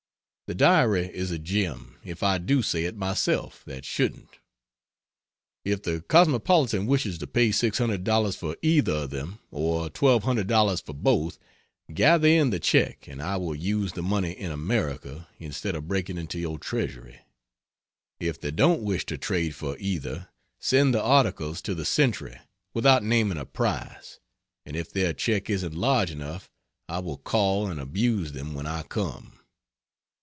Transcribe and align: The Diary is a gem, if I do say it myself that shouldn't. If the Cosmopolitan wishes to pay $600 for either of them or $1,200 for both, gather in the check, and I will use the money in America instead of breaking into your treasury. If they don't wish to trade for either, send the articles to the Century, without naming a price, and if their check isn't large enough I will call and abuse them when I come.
The 0.47 0.55
Diary 0.55 1.09
is 1.15 1.31
a 1.31 1.39
gem, 1.39 1.95
if 2.03 2.21
I 2.21 2.37
do 2.37 2.61
say 2.61 2.83
it 2.83 2.97
myself 2.97 3.63
that 3.65 3.85
shouldn't. 3.85 4.39
If 5.63 5.81
the 5.83 6.01
Cosmopolitan 6.01 6.87
wishes 6.87 7.17
to 7.19 7.27
pay 7.27 7.51
$600 7.51 8.35
for 8.35 8.57
either 8.61 8.91
of 8.91 9.11
them 9.11 9.39
or 9.49 9.89
$1,200 9.89 10.85
for 10.85 10.91
both, 10.93 11.39
gather 11.93 12.27
in 12.27 12.49
the 12.49 12.59
check, 12.59 13.07
and 13.07 13.21
I 13.23 13.37
will 13.37 13.55
use 13.55 13.93
the 13.93 14.01
money 14.01 14.31
in 14.33 14.51
America 14.51 15.29
instead 15.39 15.73
of 15.73 15.87
breaking 15.87 16.17
into 16.17 16.37
your 16.37 16.59
treasury. 16.59 17.19
If 18.19 18.37
they 18.37 18.51
don't 18.51 18.81
wish 18.83 19.05
to 19.05 19.17
trade 19.17 19.55
for 19.55 19.77
either, 19.79 20.27
send 20.59 20.93
the 20.93 21.01
articles 21.01 21.61
to 21.61 21.73
the 21.73 21.85
Century, 21.85 22.37
without 22.73 23.05
naming 23.05 23.37
a 23.37 23.45
price, 23.45 24.19
and 24.65 24.75
if 24.75 24.91
their 24.91 25.13
check 25.13 25.49
isn't 25.49 25.73
large 25.73 26.11
enough 26.11 26.49
I 26.89 26.99
will 26.99 27.17
call 27.19 27.67
and 27.67 27.79
abuse 27.79 28.33
them 28.33 28.53
when 28.53 28.65
I 28.65 28.83
come. 28.83 29.37